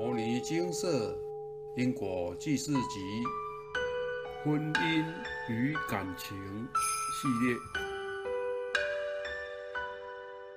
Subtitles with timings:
[0.00, 1.12] 摩尼金色
[1.76, 3.00] 因果记事集
[4.44, 5.04] 婚姻
[5.50, 7.56] 与感情系列，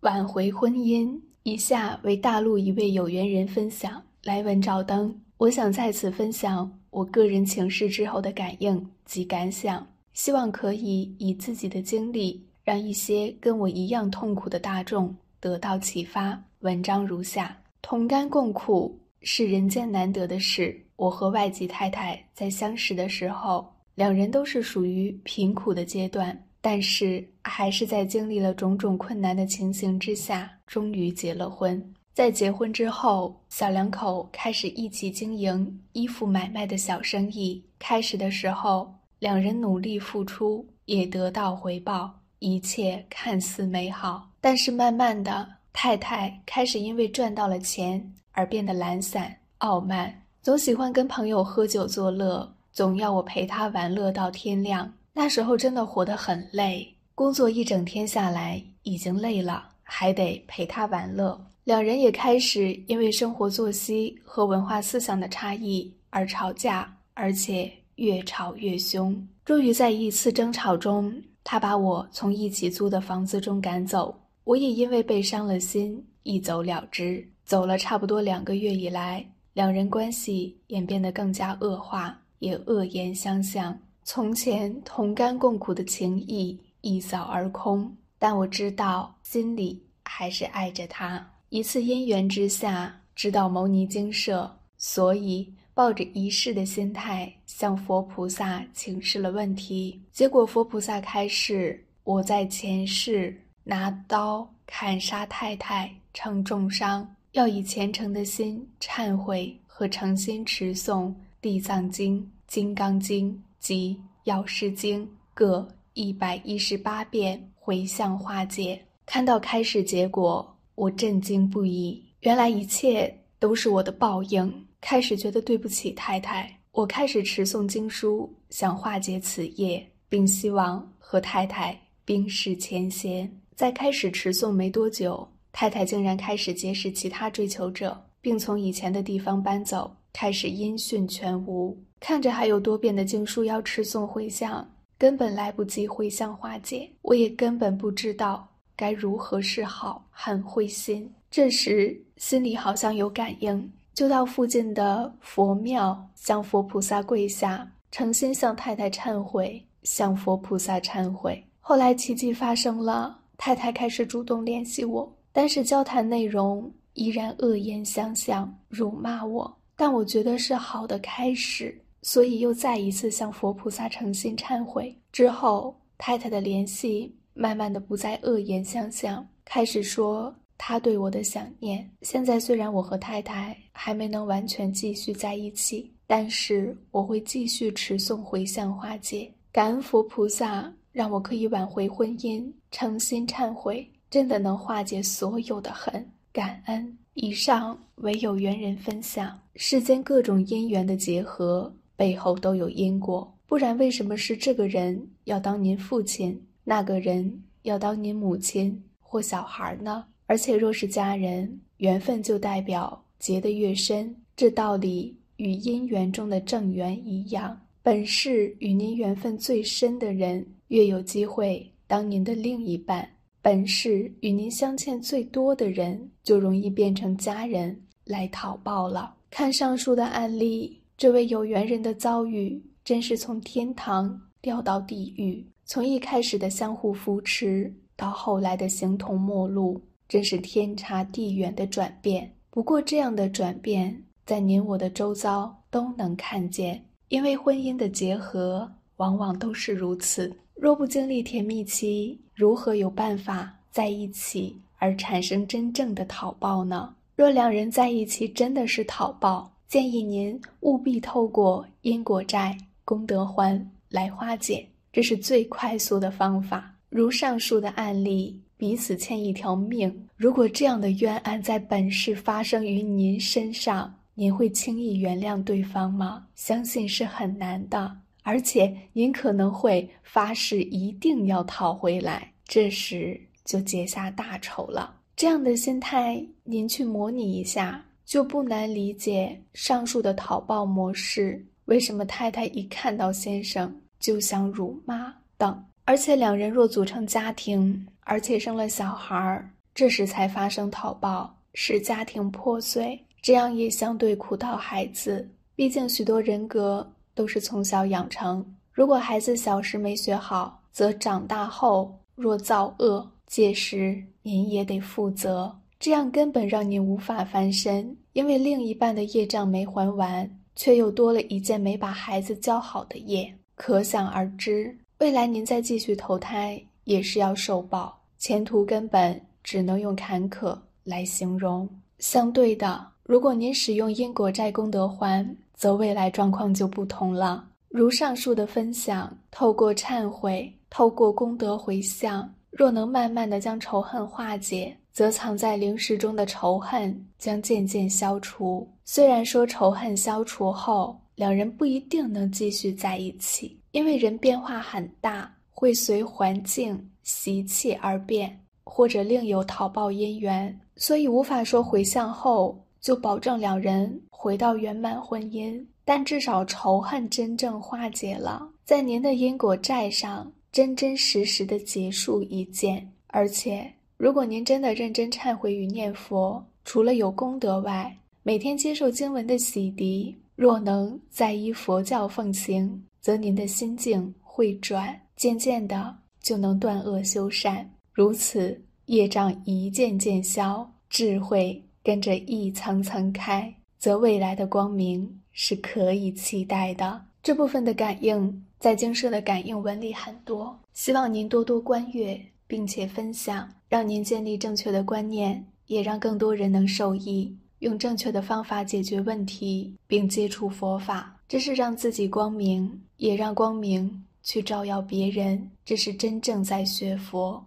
[0.00, 1.20] 挽回婚姻。
[1.42, 5.14] 以下为大陆一位有缘人分享来文照灯。
[5.36, 16.42] 我想在此分享我个人情事之后的感应及感想，希望可以以自己的经历，让一些跟我一样痛苦的大众得到启发。
[16.60, 18.98] 文章如下：同甘共苦。
[19.28, 20.80] 是人间难得的事。
[20.94, 23.66] 我和外籍太太在相识的时候，
[23.96, 31.92] 两人都是属于贫苦的阶段，但是还是在经历了种种困难的情形之下，终于结了婚。
[32.14, 37.60] 在结婚之后，小两口开始一起经营衣服买卖的小生意。
[37.80, 44.30] 开始的时候，两人努力付出，也得到回报，一切看似美好。
[44.40, 48.14] 但是慢慢的，太太开始因为赚到了钱。
[48.36, 54.92] 而变得懒散、傲慢，总喜欢跟朋友喝酒作乐，总要我陪他玩乐到天亮。
[55.14, 61.40] 那时候真的活得很累，工作一整天下来已经累了，还得陪他玩乐。
[61.64, 69.26] 两人也开始因为生活作息和文化思想的差异而吵架，而且越吵越凶。
[69.46, 77.26] 终于在一次争吵中，他把我从一起租的房子中赶走，我也因为被伤了心，一走了之。
[77.46, 83.78] 走了差不多两个月以来，两人关系演变得更加恶化，也恶言相向。
[84.02, 91.24] 从前同甘共苦的情谊一扫而空，但我知道心里还是爱着他。
[91.50, 100.02] 一次因缘之下，知道牟尼精舍，所以抱着一试的心态向佛菩萨请示了问题。
[100.10, 107.08] 结果佛菩萨开示：我在前世拿刀砍杀太太，成重伤。
[107.36, 118.82] 要以虔诚的心忏悔和诚心持诵《地藏经》《金刚经》及《药师经》各一百一十八遍，回向化解。
[119.04, 122.02] 看到开始结果，我震惊不已。
[122.20, 124.66] 原来一切都是我的报应。
[124.80, 133.30] 开始觉得对不起太太，我开始持诵经书，想化解此业，并希望和太太冰释前嫌。
[133.54, 135.28] 在开始持诵没多久。
[135.58, 141.74] 太太竟然开始结识其他追求者，并从以前的地方搬走，开始音讯全无。
[141.98, 144.68] 看着还有多遍的经书要持诵回向，
[144.98, 148.46] 根本来不及回向化解，我也根本不知道
[148.76, 151.10] 该如何是好，很灰心。
[151.30, 161.42] 这时心里好像有感应，就到附近的佛庙向佛菩萨跪下，诚心向太太忏悔，向佛菩萨忏悔。
[161.60, 165.10] 后来奇迹发生了，太太开始主动联系我。
[165.36, 169.54] 但是交谈内容依然恶言相向，辱骂我。
[169.76, 174.96] 但我觉得是好的开始，所以又再一次向佛菩萨诚心忏悔。
[175.12, 181.86] 之后，太太的联系慢慢的不再恶言相向，开始说他对我的想念。
[182.00, 189.30] 现在虽然我和太太还没能完全继续在一起，但是我会继续持诵回向化解。
[189.52, 193.86] 感恩佛菩萨让我可以挽回婚姻，诚心忏悔。
[194.10, 196.96] 真的能化解所有的恨，感恩。
[197.14, 199.38] 以上为有缘人分享。
[199.54, 210.04] 世间各种因缘的结合背后都有因果，不然为什么是这个人要当您父亲，那个人要当您母亲或小孩呢？
[210.26, 217.58] 而且若是家人，缘分就代表结得越深，这道理与姻缘中的正缘一样。
[217.82, 223.08] 本是与您缘分最深的人，越有机会当您的另一半。
[223.46, 229.14] 本是与您相欠最多的人，就容易变成家人来讨报了。
[229.30, 235.46] 看上述的案例，这位有缘人的遭遇，真是从天堂掉到地狱。
[235.64, 242.28] 从一开始的相互扶持，到后来的形同陌路，真是天差地远的转变。
[242.50, 250.36] 不过，这样的转变，在您我的周遭都能看见，因为婚姻的结合，往往都是如此。
[250.56, 256.94] 若不经历甜蜜期，如何有办法在一起而产生真正的讨报呢？
[257.16, 262.54] 若两人在一起真的是讨报，建议您务必透过因果债、
[262.84, 266.74] 功德还来化解，这是最快速的方法。
[266.90, 276.26] 如上述的案例，彼此欠一条命，如果这样的冤案在本世发生于您身上，您会轻易原谅对方吗？
[276.34, 277.96] 相信是很难的。
[278.26, 284.96] 而且您可能会发誓一定要讨回来，这时就结下大仇了。
[285.14, 291.46] 这样的心态，您去模拟一下，就不难理解上述的讨报模式。
[291.66, 295.64] 为什么太太一看到先生就想辱骂等？
[295.84, 305.30] 而且两人若组成家庭，而且生了小孩儿，这时才发生讨报，使家庭破碎，这样也相对苦到孩子。
[305.54, 315.52] 毕竟许多人格都是从小养成，如果孩子小时没学好，则长大后若造恶，届时您也得负责。
[315.80, 324.76] 这样根本让您无法翻身，因为另一半的业障没还完，却又多了一件没把孩子教好的业，可想而知。
[324.98, 331.68] 未来您再继续投胎，也是要受报，前途根本只能用坎坷来形容。
[331.98, 335.24] 相对的，如果您使用因果债功德还，
[335.54, 337.44] 则未来状况就不同了。
[337.68, 348.68] 如上述的分享，透过忏悔，透过功德回向，若能慢慢的将仇恨化解，则藏在灵石中的仇恨将渐渐消除。
[348.84, 353.56] 虽然说仇恨消除后，两人不一定能继续在一起。
[353.70, 365.60] 因为人变化很大，会随环境习气而变，或者另有讨报因缘，所以无法说回向后就保证两人回到圆满婚姻。
[365.84, 372.88] 但至少仇恨真正化解了，在您的因果债上真真实实的结束一件。
[373.08, 377.92] 而且，如果您真的认真忏悔与念佛，除了有功德外，
[378.22, 382.80] 每天接受经文的洗涤，若能再依佛教奉行。
[383.00, 397.00] 则您的心境会转，渐渐的就能断恶修善，如此业障一件件消，智慧跟着一层层开，则未来的光明是可以期待的。
[397.22, 411.16] 这部分的感应在经社的感应文里很多，希望您多多观阅，并且分享，让您建立正确的观念，也让更多人能受益，用正确的方法解决问题，并接触佛法。
[411.28, 415.48] 这是让自己光明，也让光明去照耀别人。
[415.64, 417.44] 这是真正在学佛。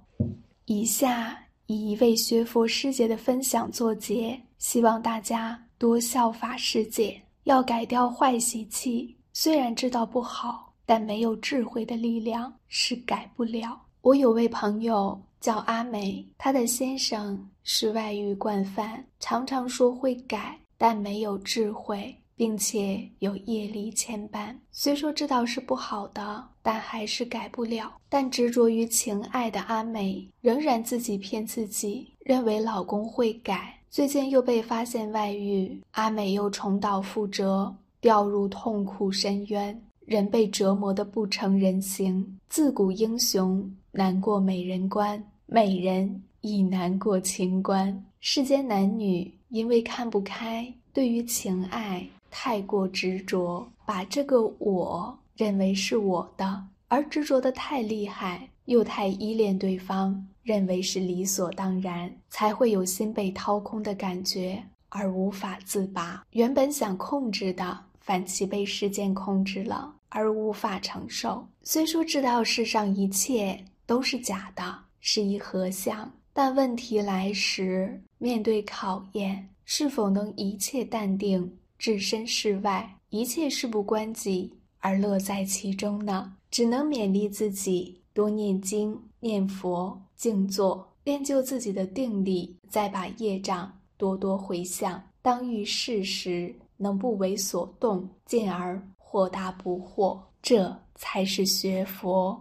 [0.63, 1.37] 以下
[1.69, 9.15] 以一位学佛师姐的分享作结，希望大家多效法师姐，要改掉坏习气。
[9.33, 13.79] 虽然知道不好，但没有智慧的力量是改不了。
[14.01, 22.15] 我有位朋友叫阿美，她的先生是外遇惯犯，常常说会改，但没有智慧。
[22.39, 27.91] 并且有业力牵绊，虽说知道是不好的，但还是改不了。
[28.07, 33.77] 但执着于情爱的阿美，仍然自己骗自己，认为老公会改。
[33.89, 42.39] 最近又被发现外遇，阿美又重蹈覆辙，掉入痛苦深渊，人被折磨得不成人形。
[42.47, 48.01] 自古英雄难过美人关，美人亦难过情关。
[48.21, 52.07] 世间男女因为看不开，对于情爱。
[52.29, 66.25] 太过执着，把这个我认为是我的，而执着的太厉害，又太依恋对方，认为是理所当然，才会有心被掏空的感觉，而无法自拔。
[66.31, 71.47] 原本想控制的，反其被事件控制了，而无法承受。
[71.63, 81.55] 虽说知道世上一切都是假的，是一合相，但问题来时，面对考验，是否能一切淡定？
[81.79, 86.35] 置身事外，一切事不关己，而乐在其中呢？
[86.51, 95.01] 只能勉励自己多念经、念佛、静坐，练就自己的定力，再把业障多多回向。
[95.21, 102.37] 当遇事时，能不为所动，进而豁达不惑，这才是学佛。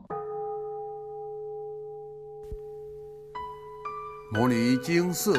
[4.33, 5.39] 摩尼经寺。